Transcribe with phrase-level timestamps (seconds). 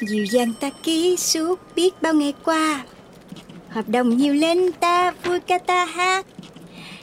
[0.00, 2.84] Dịu dàng ta ký suốt biết bao ngày qua.
[3.68, 6.26] Hợp đồng nhiều lên ta vui ca ta hát.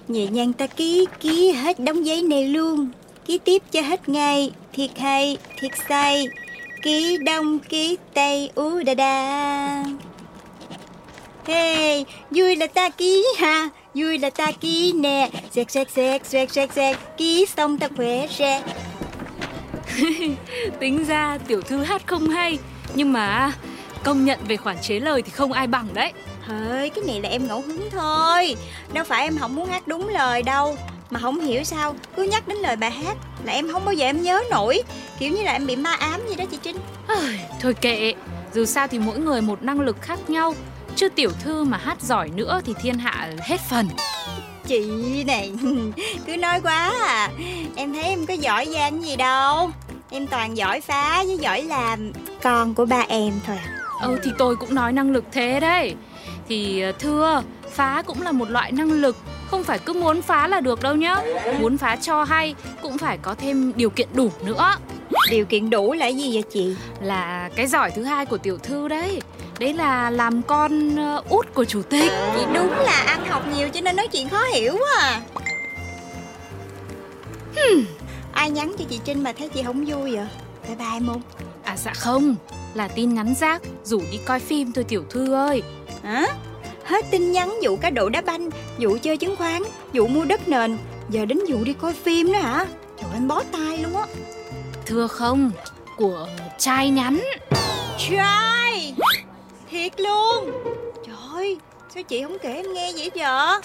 [0.07, 2.89] Nhẹ nhàng ta ký ký hết đống giấy này luôn.
[3.25, 6.27] Ký tiếp cho hết ngày Thiệt hay thiệt say
[6.81, 9.83] Ký đông ký tây ú đà đà
[11.45, 15.29] Hey, vui là ta ký ha Vui là ta ký nè.
[15.51, 18.63] Xẹt xẹt xẹt xẹt xẹt xẹt Ký xong ta khỏe xe
[20.79, 22.57] Tính ra tiểu thư hát không hay
[22.95, 23.51] nhưng mà
[24.03, 26.13] công nhận về khoản chế lời thì không ai bằng đấy.
[26.47, 28.55] Thôi cái này là em ngẫu hứng thôi.
[28.93, 30.77] Đâu phải em không muốn hát đúng lời đâu.
[31.09, 34.05] Mà không hiểu sao Cứ nhắc đến lời bài hát Là em không bao giờ
[34.05, 34.83] em nhớ nổi.
[35.19, 36.77] Kiểu như là em bị ma ám gì đó chị Trinh.
[37.61, 38.13] Thôi kệ.
[38.53, 40.55] Dù sao thì mỗi người một năng lực khác nhau.
[40.95, 43.87] Chứ tiểu thư mà hát giỏi nữa Thì thiên hạ hết phần.
[44.67, 45.51] Chị này
[46.27, 47.29] cứ nói quá à.
[47.75, 49.71] Em thấy em có giỏi giang gì đâu
[50.13, 52.11] Em toàn giỏi phá với giỏi làm.
[52.43, 53.69] Con của ba em thôi à.
[54.01, 55.95] Ừ thì tôi cũng nói năng lực thế đấy.
[56.49, 59.17] Thì ờ, thưa phá cũng là một loại năng lực.
[59.47, 61.15] Không phải cứ muốn phá là được đâu nhá.
[61.59, 64.75] Muốn phá cho hay cũng phải có thêm điều kiện đủ nữa.
[65.31, 66.75] Điều kiện đủ là gì vậy chị?
[67.01, 69.21] Là cái giỏi thứ hai của tiểu thư đấy.
[69.59, 72.11] Đấy là làm con ờ, út của chủ tịch.
[72.35, 75.21] Chị đúng là ăn học nhiều cho nên nói chuyện khó hiểu quá à.
[77.55, 77.83] Hmm.
[78.33, 80.27] Ai nhắn cho chị Trinh mà thấy chị không vui vậy?
[80.67, 81.21] Bye bye em không?
[81.63, 82.35] À dạ không.
[82.73, 85.63] Là tin nhắn rác Rủ đi coi phim thôi tiểu thư ơi.
[86.03, 86.25] Hả?
[86.83, 90.47] Hết tin nhắn vụ cá độ đá banh Vụ chơi chứng khoán Vụ mua đất
[90.47, 90.77] nền.
[91.09, 92.65] Giờ đến vụ đi coi phim nữa hả?
[93.01, 94.05] Trời em bó tay luôn á.
[94.85, 95.51] Thưa không
[95.97, 97.23] Của trai nhắn.
[98.09, 98.95] Trai!
[99.71, 100.51] Thiệt luôn!
[101.07, 101.57] Trời
[101.93, 103.59] Sao chị không kể em nghe vậy giờ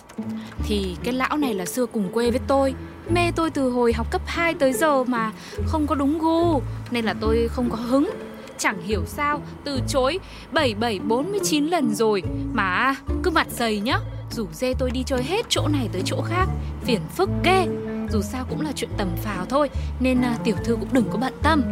[0.65, 2.75] Thì cái lão này là xưa cùng quê với tôi
[3.11, 5.33] Mê tôi từ hồi học cấp 2 tới giờ mà
[5.67, 8.11] Không có đúng gu Nên là tôi không có hứng.
[8.59, 10.19] Chẳng hiểu sao từ chối
[10.53, 13.99] 7749 lần rồi Mà cứ mặt dày nhá.
[14.31, 16.49] Rủ dê tôi đi chơi hết chỗ này tới chỗ khác
[16.85, 17.67] Phiền phức ghê.
[18.11, 19.71] Dù sao cũng là chuyện tầm phào thôi
[20.01, 21.63] Nên à, tiểu thư cũng đừng có bận tâm.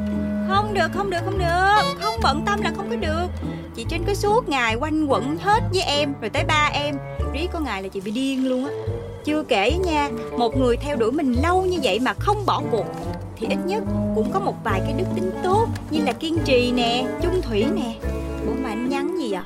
[0.49, 1.97] Không được không được không được.
[2.01, 3.27] Không bận tâm là không có được.
[3.75, 6.97] Chị Trinh cứ suốt ngày quanh quẩn hết với em Rồi tới ba em.
[7.33, 8.96] Riết có ngày là chị bị điên luôn á.
[9.27, 12.87] Chưa kể nha Một người theo đuổi mình lâu như vậy mà không bỏ cuộc
[13.37, 13.83] Thì ít nhất
[14.15, 17.67] cũng có một vài cái đức tính tốt Như là kiên trì nè, chung thủy
[17.75, 17.95] nè.
[18.47, 19.43] Ủa mà anh nhắn gì vậy?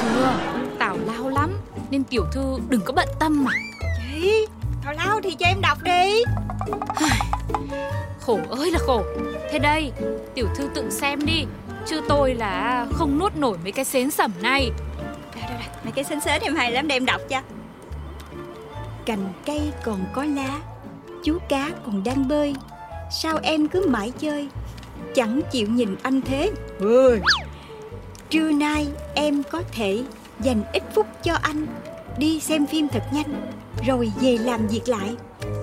[0.00, 0.34] Thưa,
[0.78, 1.50] tào lao lắm
[1.90, 3.52] Nên tiểu thư đừng có bận tâm mà.
[4.12, 4.46] Chị,
[4.84, 6.22] tào lao thì cho em đọc đi.
[8.20, 9.02] Khổ ơi là khổ.
[9.52, 9.92] Thế đây,
[10.34, 11.44] tiểu thư tự xem đi
[11.86, 14.70] Chứ tôi là không nuốt nổi mấy cái xến sẩm này.
[15.34, 15.68] Đây, đây, đây.
[15.84, 17.40] Mấy cái xến xến em hay lắm để em đọc cho
[19.06, 20.60] Cành cây còn có lá
[21.24, 22.54] Chú cá còn đang bơi.
[23.10, 24.48] Sao em cứ mãi chơi?
[25.14, 26.50] Chẳng chịu nhìn anh thế.
[26.80, 27.20] Ôi.
[28.30, 30.02] Trưa nay em có thể
[30.40, 31.66] dành ít phút cho anh.
[32.18, 33.50] Đi xem phim thật nhanh
[33.86, 35.16] Rồi về làm việc lại.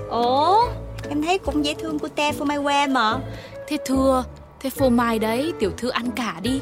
[0.09, 0.67] Ủa?
[1.09, 3.19] Em thấy cũng dễ thương của te for my wear mà
[3.67, 4.23] Thế thưa,
[4.59, 6.59] thế phô mai đấy tiểu thư ăn cả đi.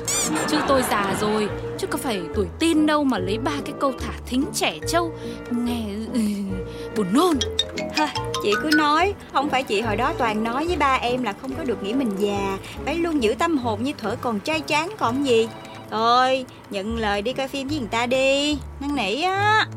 [0.47, 3.93] Chứ tôi già rồi Chứ có phải tuổi tin đâu mà lấy ba cái câu
[3.99, 5.11] thả thính trẻ trâu.
[5.51, 5.98] Nghe ừ,
[6.99, 7.39] buồn nôn
[7.97, 8.07] Thôi,
[8.43, 11.51] chị cứ nói Không phải chị hồi đó toàn nói với ba em là không
[11.57, 14.89] có được nghĩ mình già Phải luôn giữ tâm hồn như thuở còn trai tráng
[14.97, 15.47] còn gì.
[15.91, 19.67] Thôi, nhận lời đi coi phim với người ta đi Năn nỉ á.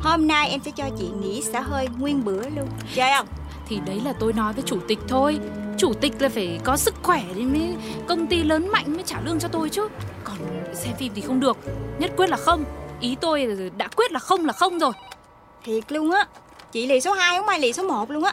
[0.00, 2.68] Hôm nay em sẽ cho chị nghỉ xả hơi nguyên bữa luôn.
[2.94, 3.26] Chơi không?
[3.68, 5.38] Thì đấy là tôi nói với chủ tịch thôi.
[5.78, 7.74] Chủ tịch là phải có sức khỏe thì mới
[8.06, 9.88] công ty lớn mạnh mới trả lương cho tôi chứ.
[10.24, 10.36] Còn
[10.74, 11.56] xem phim thì không được
[11.98, 12.64] Nhất quyết là không.
[13.00, 14.92] Ý tôi đã quyết là không là không rồi.
[15.64, 16.26] Thiệt luôn á
[16.72, 18.32] Chị lì số 2 không ai lì số 1 luôn á.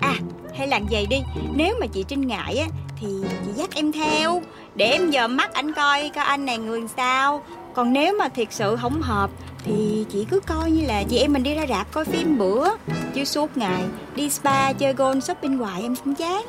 [0.00, 0.14] À
[0.58, 1.22] hay làm vậy đi.
[1.54, 2.66] Nếu mà chị Trinh ngại á,
[3.00, 3.06] Thì
[3.46, 4.42] chị dắt em theo.
[4.74, 7.42] Để em dòm mắt anh coi coi anh này người sao.
[7.74, 9.30] Còn nếu mà thiệt sự không hợp,
[9.64, 12.68] Thì chị cứ coi như là chị em mình đi ra rạp coi phim bữa.
[13.14, 13.82] Chứ suốt ngày
[14.16, 16.42] đi spa, chơi golf, shopping hoài em cũng chán.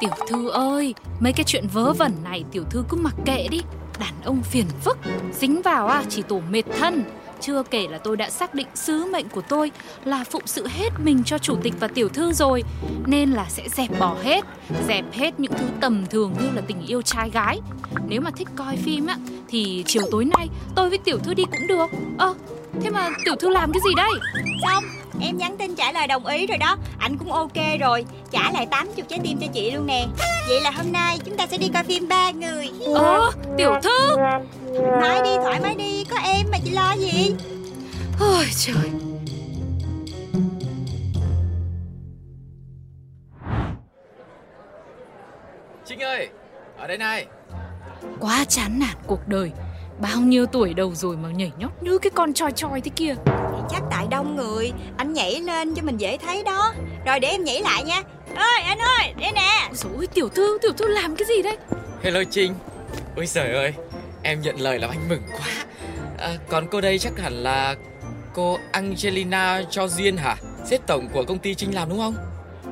[0.00, 3.60] Tiểu thư ơi, Mấy cái chuyện vớ vẩn này tiểu thư cứ mặc kệ đi.
[3.98, 4.98] Đàn ông phiền phức.
[5.40, 7.04] Dính vào à chỉ tổ mệt thân
[7.40, 9.70] chưa kể là tôi đã xác định sứ mệnh của tôi
[10.04, 12.62] là phụng sự hết mình cho chủ tịch và tiểu thư rồi
[13.06, 14.44] Nên là sẽ dẹp bỏ hết
[14.88, 17.60] Dẹp hết những thứ tầm thường như là tình yêu trai gái.
[18.08, 19.16] Nếu mà thích coi phim á
[19.48, 21.86] Thì chiều tối nay tôi với tiểu thư đi cũng được.
[22.18, 22.34] Ơ,
[22.82, 24.10] thế mà tiểu thư làm cái gì đây?
[24.62, 24.84] Xong,
[25.20, 26.76] em nhắn tin trả lời đồng ý rồi đó.
[26.98, 28.04] Anh cũng ok rồi.
[28.30, 30.06] Trả lại 80 trái tim cho chị luôn nè.
[30.48, 32.70] Vậy là hôm nay chúng ta sẽ đi coi phim ba người.
[32.94, 34.16] Ờ, tiểu thư?
[35.00, 36.04] Nói đi, thoải mái đi.
[36.04, 37.34] Có em mà chị lo gì?
[38.20, 38.90] Ôi trời.
[45.86, 46.28] Trinh ơi,
[46.78, 47.26] ở đây này.
[48.20, 49.52] Quá chán nản cuộc đời.
[50.00, 53.14] Bao nhiêu tuổi đầu rồi mà nhảy nhót như cái con choi choi thế kia
[53.70, 54.72] Chắc tại đông người.
[54.96, 56.72] Anh nhảy lên cho mình dễ thấy đó.
[57.06, 58.02] Rồi để em nhảy lại nha.
[58.34, 59.68] Ơi anh ơi đây nè.
[59.96, 61.56] Ôi tiểu thư tiểu thư làm cái gì đấy
[62.02, 62.54] Hello Trinh.
[63.16, 63.72] Ôi trời ơi
[64.22, 65.64] Em nhận lời làm anh mừng quá.
[66.18, 67.74] À, Còn cô đây chắc hẳn là
[68.34, 70.36] Cô Angelina Cho Duyên hả?
[70.70, 72.14] Sếp tổng của công ty Trinh làm đúng không?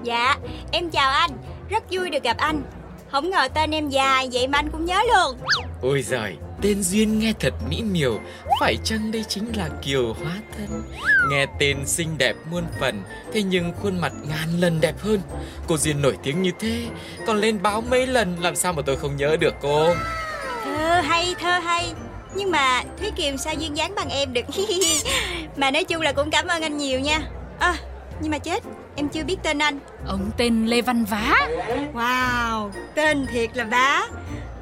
[0.03, 0.37] Dạ
[0.73, 1.31] em chào anh.
[1.69, 2.63] Rất vui được gặp anh.
[3.13, 5.37] Không ngờ tên em dài vậy mà anh cũng nhớ luôn.
[5.83, 8.21] Ôi giời Tên Duyên nghe thật mỹ miều
[8.61, 10.83] Phải chăng đây chính là Kiều Hóa Thân?
[11.31, 15.21] Nghe tên xinh đẹp muôn phần Thế nhưng khuôn mặt ngàn lần đẹp hơn.
[15.67, 16.87] Cô Duyên nổi tiếng như thế
[17.27, 19.95] Còn lên báo mấy lần Làm sao mà tôi không nhớ được cô?
[20.65, 21.93] Thơ hay thơ hay.
[22.35, 24.43] Nhưng mà Thúy Kiều sao duyên dáng bằng em được?
[25.57, 27.21] Mà nói chung là cũng cảm ơn anh nhiều nha.
[27.59, 27.75] À,
[28.21, 28.63] Nhưng mà chết
[28.97, 29.79] Em chưa biết tên anh.
[30.07, 31.49] Ông tên Lê Văn Vá.
[31.95, 34.07] Wow Tên thiệt là bá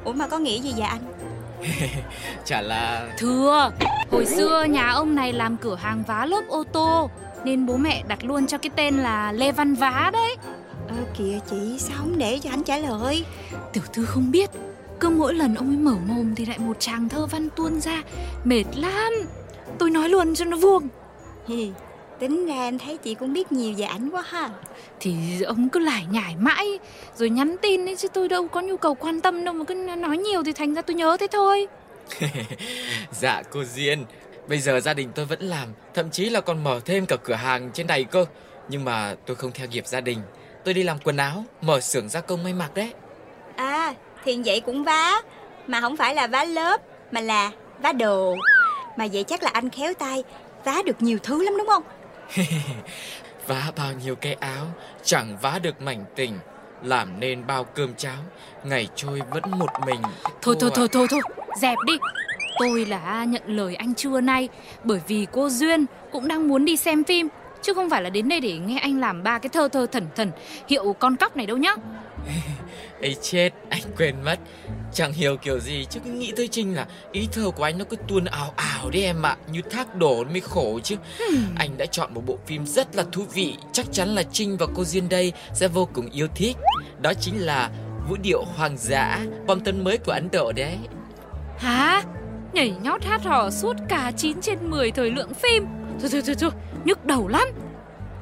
[0.03, 1.14] Ủa mà có nghĩa gì vậy anh
[2.45, 3.71] Chả là Thưa
[4.11, 7.09] Hồi xưa nhà ông này làm cửa hàng vá lốp ô tô
[7.43, 10.35] Nên bố mẹ đặt luôn cho cái tên là Lê Văn Vá đấy.
[10.87, 13.25] Ơ kìa chị sao không để cho anh trả lời?
[13.73, 14.49] Tiểu thư không biết
[14.99, 18.03] Cứ mỗi lần ông ấy mở mồm thì lại một tràng thơ văn tuôn ra
[18.43, 19.13] Mệt lắm.
[19.79, 20.87] Tôi nói luôn cho nó vuông
[22.19, 24.49] Tính ra em thấy chị cũng biết nhiều về ảnh quá ha.
[24.99, 26.79] Thì ông cứ lải nhải mãi
[27.15, 29.73] Rồi nhắn tin ấy chứ tôi đâu có nhu cầu quan tâm đâu Mà cứ
[29.73, 31.67] nói nhiều thì thành ra tôi nhớ thế thôi.
[33.11, 34.05] Dạ cô Duyên.
[34.47, 37.33] Bây giờ gia đình tôi vẫn làm Thậm chí là còn mở thêm cả cửa
[37.33, 38.25] hàng trên này cơ.
[38.69, 40.19] Nhưng mà tôi không theo nghiệp gia đình.
[40.63, 42.93] Tôi đi làm quần áo Mở xưởng gia công may mặc đấy.
[43.55, 45.21] À thì vậy cũng vá.
[45.67, 46.81] Mà không phải là vá lớp
[47.11, 47.51] Mà là
[47.81, 48.35] vá đồ.
[48.97, 50.23] Mà vậy chắc là anh khéo tay
[50.65, 51.83] Vá được nhiều thứ lắm đúng không
[53.47, 54.65] Vá bao nhiêu cái áo
[55.03, 56.39] Chẳng vá được mảnh tình.
[56.83, 58.17] Làm nên bao cơm cháo
[58.63, 60.01] Ngày trôi vẫn một mình.
[60.41, 61.21] Thôi thôi thôi thôi thôi
[61.61, 61.93] Dẹp đi.
[62.59, 64.49] Tôi là nhận lời anh trưa nay
[64.83, 67.27] Bởi vì cô Duyên cũng đang muốn đi xem phim
[67.61, 70.07] Chứ không phải là đến đây để nghe anh làm ba cái thơ thơ thần
[70.15, 70.31] thần
[70.67, 71.75] Hiệu con cóc này đâu nhá.
[73.01, 74.39] Ấy chết anh quên mất
[74.95, 77.85] Chẳng hiểu kiểu gì chứ cứ nghĩ tới Trinh là Ý thơ của anh nó
[77.89, 80.95] cứ tuôn ảo ảo đấy em ạ Như thác đổ mới khổ chứ.
[81.55, 84.65] Anh đã chọn một bộ phim rất là thú vị Chắc chắn là Trinh và
[84.75, 86.57] cô Duyên đây Sẽ vô cùng yêu thích.
[87.01, 87.69] Đó chính là
[88.09, 90.77] Vũ điệu hoàng dã Bom tấn mới của Ấn Độ đấy.
[91.57, 92.03] Hả?
[92.53, 95.65] Nhảy nhót hát hò suốt cả 9 trên 10 thời lượng phim.
[96.01, 96.51] Thôi thôi thôi thôi
[96.85, 97.47] Nhức đầu lắm.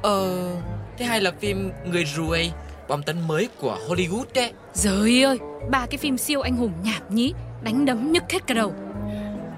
[0.02, 0.50] Ờ
[0.98, 2.52] Thế hay là phim Người ruồi
[2.88, 4.52] Bom tấn mới của Hollywood đấy.
[4.74, 5.40] Trời ơi
[5.72, 7.34] Ba cái phim siêu anh hùng nhảm nhí
[7.64, 8.74] Đánh đấm nhức hết cả đầu.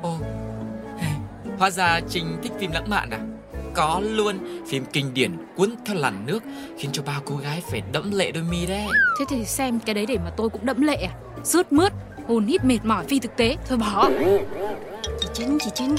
[0.02, 0.18] Ồ
[1.58, 3.20] Hóa ra Trinh thích phim lãng mạn à?
[3.74, 6.44] Có luôn Phim kinh điển cuốn theo làn nước
[6.78, 8.86] Khiến cho bao cô gái phải đẫm lệ đôi mi đấy.
[9.20, 11.14] Thế thì xem cái đấy để mà tôi cũng đẫm lệ à?
[11.44, 11.94] Sướt mướt
[12.28, 14.10] Hồn hít mệt mỏi phi thực tế Thôi bỏ.
[15.22, 15.96] Chị Trinh chị Trinh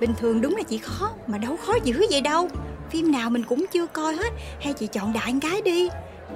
[0.00, 2.48] Bình thường đúng là chị khó Mà đâu khó dữ vậy đâu.
[2.90, 5.88] Phim nào mình cũng chưa coi hết Hay chị chọn đại cái đi.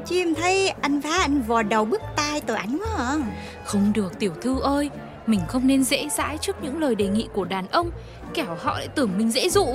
[0.06, 3.16] Chứ em thấy anh phá anh vò đầu bứt tai tội ảnh quá à.
[3.64, 4.90] Không được tiểu thư ơi.
[5.26, 7.90] Mình không nên dễ dãi trước những lời đề nghị của đàn ông
[8.34, 9.66] Kẻo họ lại tưởng mình dễ dụ.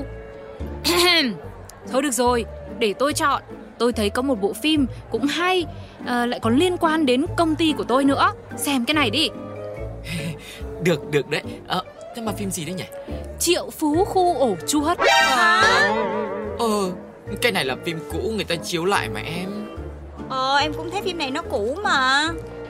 [1.91, 2.45] Thôi được rồi
[2.79, 3.43] Để tôi chọn.
[3.79, 5.65] Tôi thấy có một bộ phim cũng hay
[6.05, 8.31] à, Lại còn liên quan đến công ty của tôi nữa.
[8.57, 9.29] Xem cái này đi.
[10.83, 11.41] Được được đấy.
[11.67, 11.81] Ờ
[12.15, 12.83] Thế mà phim gì đấy nhỉ?
[13.39, 14.97] Triệu Phú Khu Ổ Chuột.
[16.59, 16.91] Ờ
[17.41, 19.64] Cái này là phim cũ người ta chiếu lại mà em
[20.29, 22.29] Ờ em cũng thấy phim này nó cũ mà.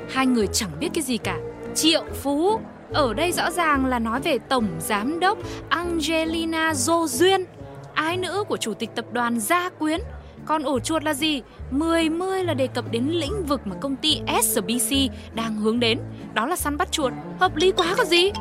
[0.09, 1.37] Hai người chẳng biết cái gì cả.
[1.75, 2.59] Triệu Phú
[2.93, 5.37] Ở đây rõ ràng là nói về Tổng Giám đốc
[5.69, 7.45] Angelina Dô Duyên
[7.93, 10.01] Ái nữ của Chủ tịch Tập đoàn Gia Quyến.
[10.45, 11.41] Còn ổ chuột là gì?
[11.71, 14.95] Mười mươi là đề cập đến lĩnh vực mà công ty SBC
[15.33, 15.99] đang hướng đến.
[16.33, 17.13] Đó là săn bắt chuột.
[17.39, 18.31] Hợp lý quá có gì?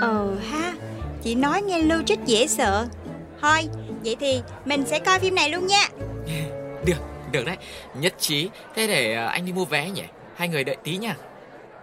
[0.00, 0.72] Ờ ha
[1.22, 2.86] Chị nói nghe logic dễ sợ.
[3.40, 3.68] Thôi
[4.04, 5.88] vậy thì mình sẽ coi phim này luôn nha.
[6.86, 6.96] Được
[7.32, 7.56] Được đấy.
[7.94, 8.48] Nhất trí.
[8.74, 10.04] Thế để ờ, anh đi mua vé nhỉ?
[10.36, 11.16] Hai người đợi tí nha.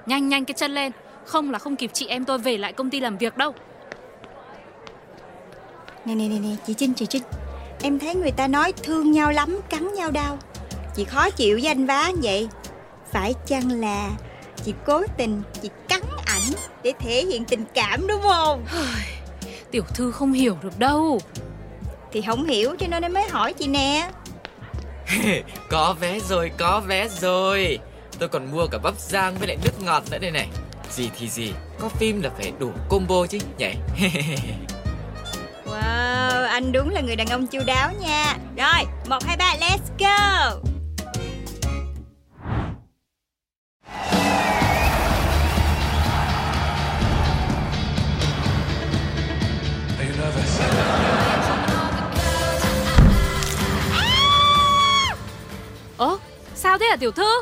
[0.06, 0.92] Nhanh nhanh cái chân lên.
[1.26, 3.54] Không là không kịp chị em tôi về lại công ty làm việc đâu.
[6.06, 7.24] Nè nè nè nè chị Trinh chị Trinh.
[7.82, 10.38] Em thấy người ta nói thương nhau lắm cắn nhau đau.
[10.96, 12.48] Chị khó chịu với anh vá như vậy.
[13.12, 14.10] Phải chăng là
[14.66, 18.66] chị cố tình chị cắn ảnh Để thể hiện tình cảm đúng không?
[19.72, 21.20] Tiểu thư không hiểu được đâu.
[22.12, 24.10] Thì không hiểu cho nên em mới hỏi chị nè
[25.70, 27.80] Có vé rồi, có vé rồi.
[28.20, 30.48] Tôi còn mua cả bắp rang với lại nước ngọt nữa đây này.
[30.92, 33.72] Gì thì gì, Có phim là phải đủ combo chứ, nhỉ?
[35.66, 38.38] Wow, anh đúng là người đàn ông chu đáo nha.
[38.58, 40.77] Rồi, một, hai, ba, let's go.
[56.98, 57.42] Tiểu thư.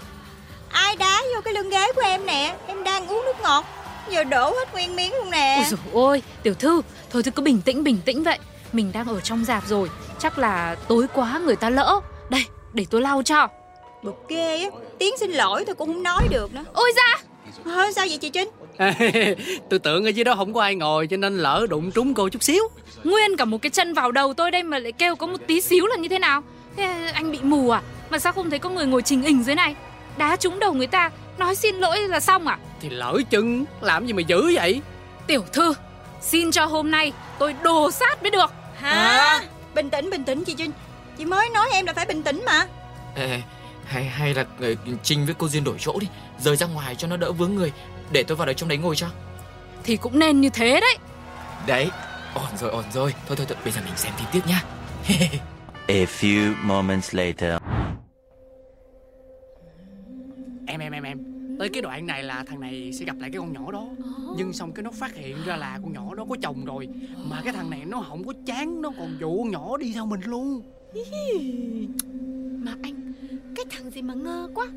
[0.75, 3.65] Ai đá vô cái lưng ghế của em nè Em đang uống nước ngọt
[4.09, 5.55] Giờ đổ hết nguyên miếng luôn nè.
[5.57, 8.39] Ôi dồi ôi tiểu thư Thôi thì cứ bình tĩnh bình tĩnh vậy.
[8.73, 11.99] Mình đang ở trong dạp rồi Chắc là tối quá người ta lỡ.
[12.29, 13.47] Đây để tôi lau cho.
[14.03, 14.69] Bực ghê á
[14.99, 16.63] Tiếng xin lỗi tôi cũng không nói được nữa.
[16.73, 17.23] Ôi da!
[17.65, 18.49] Thôi sao vậy chị Trinh?
[19.69, 22.29] Tôi tưởng ở dưới đó không có ai ngồi cho nên lỡ đụng trúng cô
[22.29, 22.63] chút xíu.
[23.03, 25.61] Nguyên cả một cái chân vào đầu tôi đây mà lại kêu có một tí
[25.61, 26.43] xíu là như thế nào?
[26.77, 29.55] Thế anh bị mù à Mà sao không thấy có người ngồi trình hình dưới
[29.55, 29.75] này?
[30.17, 32.59] Đá trúng đầu người ta Nói xin lỗi là xong à?
[32.81, 34.81] Thì lỡ chân làm gì mà dữ vậy?
[35.27, 35.73] Tiểu thư
[36.21, 38.53] Xin cho hôm nay tôi đồ sát mới được.
[38.75, 39.39] Hả?
[39.75, 40.71] Bình tĩnh bình tĩnh chị Trinh
[41.17, 42.67] Chị mới nói em là phải bình tĩnh mà.
[43.15, 43.41] Ê,
[43.85, 44.67] hay hay là ờ,
[45.03, 46.07] Trinh với cô Duyên đổi chỗ đi
[46.39, 47.71] Rời ra ngoài cho nó đỡ vướng người
[48.11, 49.07] Để tôi vào đấy trong đấy ngồi cho.
[49.83, 50.97] Thì cũng nên như thế đấy.
[51.67, 51.89] Đấy
[52.35, 53.13] Ổn rồi ổn rồi.
[53.27, 54.63] Thôi thôi, thôi bây giờ mình xem phim tiếp nhá.
[55.87, 57.57] A few moments later.
[61.59, 63.87] Tới cái đoạn này là thằng này sẽ gặp lại cái con nhỏ đó.
[64.37, 66.89] Nhưng xong cái nó phát hiện ra là con nhỏ đó có chồng rồi.
[67.29, 70.05] Mà cái thằng này nó không có chán nó còn dụ con nhỏ đi theo
[70.05, 70.61] mình luôn.
[72.63, 73.13] Mà anh
[73.55, 74.67] Cái thằng gì mà ngơ quá.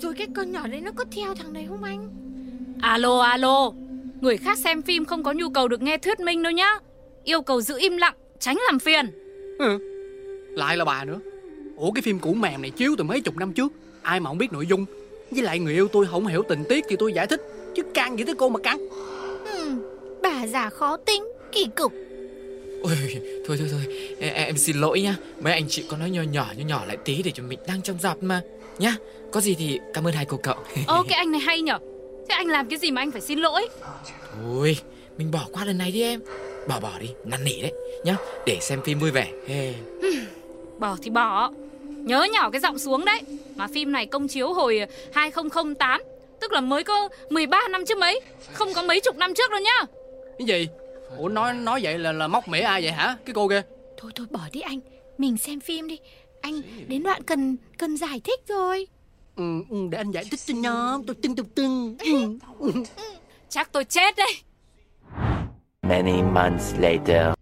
[0.00, 2.08] Rồi cái con nhỏ đấy nó có theo thằng này không anh?
[2.80, 3.72] Alo alo.
[4.20, 6.78] Người khác xem phim không có nhu cầu được nghe thuyết minh đâu nhá.
[7.24, 9.06] Yêu cầu giữ im lặng Tránh làm phiền.
[9.58, 9.78] Ừ.
[10.56, 11.18] lại là bà nữa.
[11.76, 13.72] Ủa cái phim cũ mềm này chiếu từ mấy chục năm trước.
[14.02, 14.86] Ai mà không biết nội dung
[15.30, 17.42] với lại người yêu tôi không hiểu tình tiết thì tôi giải thích
[17.76, 18.78] chứ can gì tới cô mà cắn.
[19.46, 19.82] Hmm,
[20.22, 21.92] Bà già khó tính Kỳ cục.
[22.82, 22.96] Ôi,
[23.46, 23.80] thôi thôi thôi.
[24.18, 25.16] Em, em xin lỗi nhá.
[25.40, 27.82] Mấy anh chị có nói nhỏ nhỏ nhỏ nhỏ lại tí Để cho mình đang
[27.82, 28.42] trong dạp mà.
[28.78, 28.96] Nhá
[29.32, 30.54] Có gì thì cảm ơn hai cô cậu.
[30.86, 31.78] Ô cái anh này hay nhở.
[32.28, 33.68] Thế anh làm cái gì mà anh phải xin lỗi?
[34.42, 34.76] Thôi
[35.18, 36.20] Mình bỏ qua lần này đi em.
[36.68, 37.72] Bỏ bỏ đi năn nỉ đấy.
[38.04, 38.16] Nhá
[38.46, 39.32] Để xem phim vui vẻ.
[39.46, 39.74] Hey.
[40.78, 41.50] Bỏ thì bỏ
[42.06, 43.22] Nhớ nhỏ cái giọng xuống đấy.
[43.56, 44.80] Mà phim này công chiếu hồi
[45.12, 46.02] 2008
[46.40, 48.20] Tức là mới có 13 năm trước mấy
[48.52, 49.80] Không có mấy chục năm trước đâu nhá.
[50.38, 50.68] Cái gì?
[51.18, 53.16] Ủa nói nói vậy là là móc mỉa ai vậy hả?
[53.24, 53.62] Cái cô kia.
[53.96, 54.80] Thôi thôi bỏ đi anh.
[55.18, 55.98] Mình xem phim đi.
[56.40, 58.86] Anh đến đoạn cần cần giải thích rồi.
[59.36, 61.02] Ừ, ừ, để anh giải thích cho nhóm.
[61.06, 61.96] Tôi tưng tưng tưng.
[61.98, 62.38] Ừ.
[62.58, 62.70] ừ.
[63.48, 64.32] Chắc tôi chết đây
[65.82, 67.34] Many months later.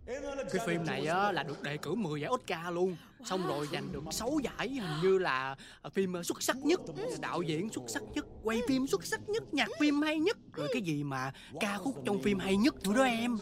[0.52, 2.96] Cái phim này á là được đề cử 10 giải Oscar luôn.
[3.24, 6.80] Xong rồi giành được 6 giải hình như là à, phim xuất sắc nhất
[7.20, 10.36] đạo diễn xuất sắc nhất quay phim xuất sắc nhất nhạc phim hay nhất.
[10.52, 13.38] Rồi cái gì mà ca khúc trong phim hay nhất nữa đó em.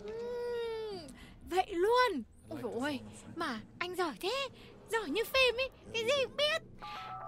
[1.51, 2.23] Vậy luôn?
[2.49, 3.01] Ôi ôi
[3.37, 4.49] Mà anh giỏi thế
[4.93, 6.63] Giỏi như phim ấy Cái gì cũng biết.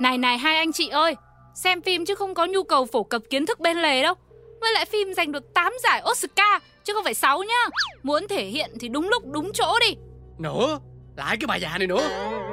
[0.00, 1.14] Này này hai anh chị ơi
[1.54, 4.14] Xem phim chứ không có nhu cầu phổ cập kiến thức bên lề đâu.
[4.60, 7.68] Với lại phim giành được 8 giải Oscar Chứ không phải 6 nhá.
[8.02, 9.96] Muốn thể hiện thì đúng lúc đúng chỗ đi.
[10.38, 10.78] Nữa
[11.16, 12.08] lại cái bà già này nữa.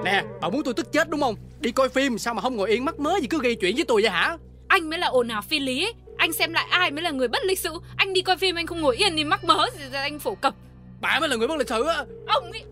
[0.05, 1.35] Nè bà muốn tôi tức chết đúng không?
[1.59, 3.85] Đi coi phim sao mà không ngồi yên mắc mớ gì cứ gây chuyện với
[3.87, 4.37] tôi vậy hả?
[4.67, 5.85] Anh mới là ồn ào phi lý.
[5.85, 5.93] Ấy.
[6.17, 7.71] Anh xem lại ai mới là người bất lịch sự.
[7.97, 10.35] Anh đi coi phim anh không ngồi yên thì mắc mớ gì ra anh phổ
[10.35, 10.55] cập.
[11.01, 12.05] Bà mới là người bất lịch sự á.
[12.27, 12.63] Ông ấy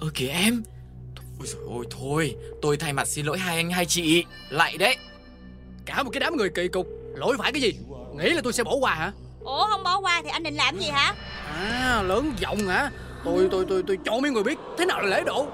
[0.00, 0.62] Ơ kìa em.
[1.38, 2.36] Ôi dồi ôi thôi.
[2.62, 4.24] Tôi thay mặt xin lỗi hai anh hai chị.
[4.50, 4.96] Lại đấy.
[5.84, 6.86] Cả một cái đám người kỳ cục.
[7.14, 7.72] Lỗi phải cái gì?
[8.16, 9.12] Nghĩ là tôi sẽ bỏ qua hả
[9.48, 11.14] Ủa không bỏ qua thì anh định làm gì hả?
[11.54, 12.90] À lớn giọng hả?
[13.24, 15.46] Tôi tôi tôi tôi cho mấy người biết thế nào là lễ độ.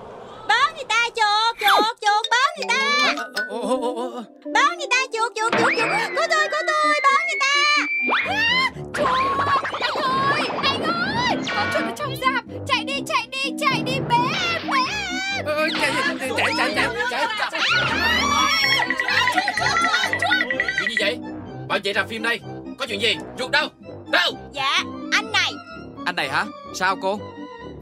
[0.48, 2.74] Báo người ta chuột chuột chuột Báo người ta.
[3.06, 3.42] À, à.
[4.54, 5.88] Báo người ta chuột chuột chuột chuột.
[6.16, 7.54] Có tôi có tôi Báo người ta.
[10.62, 11.36] Anh ơi.
[11.50, 14.16] Có chuột ở trong rạp Chạy đi chạy đi chạy đi Bé
[14.52, 14.78] em bé.
[15.36, 16.74] Em Ơ, chạy chạy chạy chạy
[17.10, 17.60] chạy chạy
[20.78, 21.18] Chuyện gì vậy?
[21.68, 22.40] Bảo chạy ra phim đây.
[22.78, 23.16] Có chuyện gì?
[23.38, 23.68] Ruột đâu
[24.14, 25.52] Đâu Dạ anh này.
[26.06, 26.44] Anh này hả?
[26.74, 27.20] Sao cô?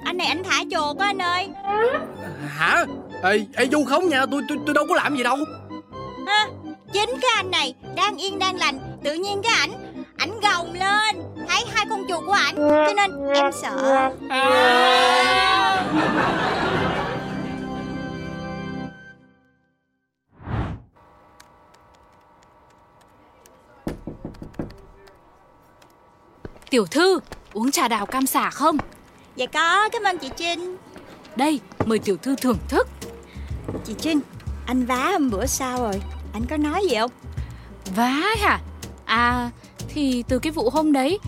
[0.04, 1.48] Anh này anh thả chuột á anh ơi.
[2.56, 2.84] Hả?
[3.22, 5.36] Ê ê du khống nha tôi tôi tôi đâu có làm gì đâu.
[6.26, 6.46] Ha
[6.92, 9.70] Chính cái anh này Đang yên đang lành Tự nhiên cái ảnh
[10.18, 14.10] Ảnh gồng lên Thấy hai con chuột của ảnh Cho nên em sợ
[26.73, 27.21] Tiểu thư
[27.52, 28.76] uống trà đào cam xả không?
[29.37, 30.76] Dạ có cảm ơn chị Trinh.
[31.37, 32.88] Đây mời tiểu thư thưởng thức.
[33.85, 34.21] Chị Trinh
[34.67, 36.00] Anh vá hôm bữa sao rồi?
[36.33, 37.11] Anh có nói gì không?
[37.97, 38.61] Vá hả?
[39.05, 39.50] À
[39.88, 41.19] thì từ cái vụ hôm đấy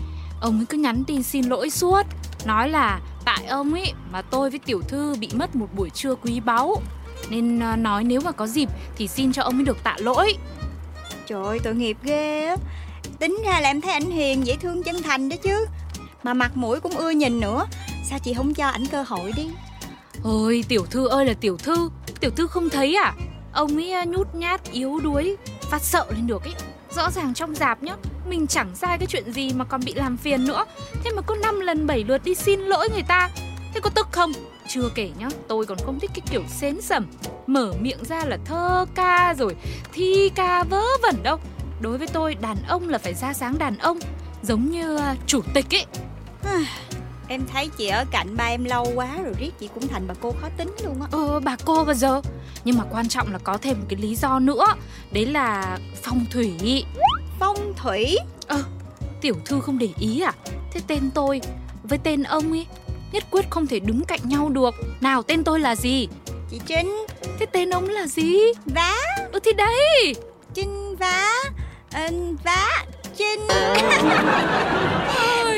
[0.41, 2.03] Ông ấy cứ nhắn tin xin lỗi suốt.
[2.45, 6.15] Nói là tại ông ấy mà tôi với tiểu thư bị mất một buổi trưa
[6.15, 6.81] quý báu.
[7.29, 10.33] Nên à, nói nếu mà có dịp thì xin cho ông ấy được tạ lỗi.
[11.27, 12.55] Trời ơi tội nghiệp ghê á
[13.19, 15.65] Tính ra là em thấy ảnh hiền dễ thương chân thành đó chứ.
[16.23, 17.67] Mà mặt mũi cũng ưa nhìn nữa.
[18.09, 19.47] Sao chị không cho ảnh cơ hội đi?
[20.23, 21.89] Ôi tiểu thư ơi là tiểu thư.
[22.19, 23.13] Tiểu thư không thấy à?
[23.53, 26.53] Ông ấy à, nhút nhát yếu đuối phát sợ lên được ấy.
[26.95, 27.95] Rõ ràng trong dạp nhá
[28.29, 30.65] Mình chẳng sai cái chuyện gì mà còn bị làm phiền nữa.
[31.03, 33.29] Thế mà có 5 lần 7 lượt đi xin lỗi người ta.
[33.73, 34.31] Thế có tức không?
[34.67, 37.05] Chưa kể nhá, tôi còn không thích cái kiểu xến sẩm.
[37.47, 39.55] Mở miệng ra là thơ ca rồi
[39.93, 41.39] Thi ca vớ vẩn đâu.
[41.79, 43.99] Đối với tôi đàn ông là phải ra sáng đàn ông
[44.43, 45.85] Giống như à, chủ tịch ấy.
[47.27, 50.13] Em thấy chị ở cạnh ba em lâu quá rồi riết chị cũng thành bà
[50.21, 51.07] cô khó tính luôn á.
[51.11, 52.21] Ờ bà cô bao giờ.
[52.65, 54.65] Nhưng mà quan trọng là có thêm một cái lý do nữa
[55.11, 56.83] Đấy là phong thủy.
[57.39, 58.17] Phong thủy?
[59.21, 60.33] Tiểu thư không để ý à?
[60.71, 61.41] Thế tên tôi
[61.83, 62.65] với tên ông ấy
[63.11, 64.75] Nhất quyết không thể đứng cạnh nhau được.
[65.01, 66.07] Nào tên tôi là gì?
[66.51, 67.05] Chị Trinh.
[67.39, 68.37] Thế tên ông là gì?
[68.65, 68.95] Vá.
[69.31, 70.15] Ừ thì đấy.
[70.53, 71.31] Trinh vá
[71.95, 72.07] ờ,
[72.43, 72.85] Vá
[73.17, 73.47] Trinh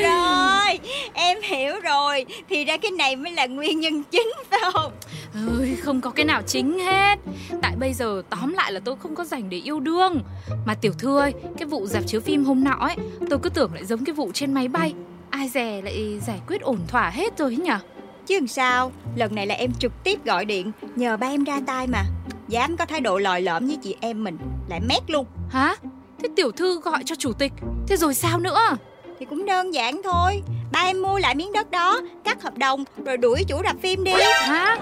[0.02, 0.78] Rồi
[1.14, 2.26] Em hiểu rồi.
[2.48, 4.92] Thì ra cái này mới là nguyên nhân chính phải không?
[5.34, 7.18] Ơi không có cái nào chính hết.
[7.62, 10.22] Tại bây giờ tóm lại là tôi không có dành để yêu đương.
[10.66, 12.96] Mà tiểu thư ơi Cái vụ dạp chiếu phim hôm nọ ấy
[13.30, 14.94] Tôi cứ tưởng lại giống cái vụ trên máy bay.
[15.30, 17.84] Ai dè lại giải quyết ổn thỏa hết rồi ấy nhỉ
[18.26, 18.92] Chứ làm sao?
[19.16, 22.04] Lần này là em trực tiếp gọi điện Nhờ ba em ra tay mà.
[22.48, 25.26] Dám có thái độ lòi lõm với chị em mình Lại mét luôn.
[25.50, 25.76] Hả
[26.22, 27.52] Thế tiểu thư gọi cho chủ tịch
[27.88, 28.76] Thế rồi sao nữa?
[29.18, 30.42] Thì cũng đơn giản thôi.
[30.72, 34.04] Ba em mua lại miếng đất đó Cắt hợp đồng Rồi đuổi chủ rạp phim
[34.04, 34.12] đi.
[34.40, 34.76] Hả?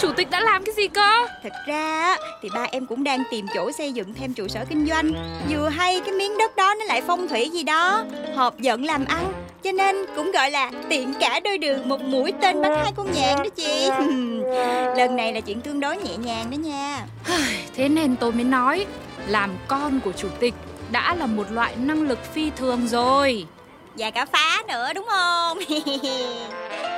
[0.00, 1.26] Chủ tịch đã làm cái gì cơ?
[1.42, 4.64] Thật ra á, thì ba em cũng đang tìm chỗ xây dựng thêm trụ sở
[4.68, 5.12] kinh doanh.
[5.50, 8.04] Vừa hay cái miếng đất đó nó lại phong thủy gì đó.
[8.34, 9.32] Hợp giận làm ăn
[9.62, 13.12] Cho nên cũng gọi là tiện cả đôi đường Một mũi tên bắn hai con
[13.12, 13.88] nhạn đó chị.
[14.96, 17.06] Lần này là chuyện tương đối nhẹ nhàng đó nha.
[17.76, 18.86] Thế nên tôi mới nói
[19.26, 20.54] làm con của chủ tịch
[20.92, 23.46] Đã là một loại năng lực phi thường rồi.
[23.96, 25.58] Và cả phá nữa, đúng không?